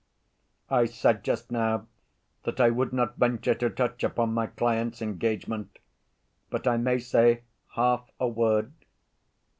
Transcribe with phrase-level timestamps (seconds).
[0.71, 1.85] "I said just now
[2.41, 5.77] that I would not venture to touch upon my client's engagement.
[6.49, 7.43] But I may say
[7.75, 8.73] half a word.